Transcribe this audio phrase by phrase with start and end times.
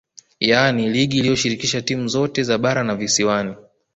[0.39, 3.55] Yaani ligi iliyoshirikisha timu zote za bara na visiwani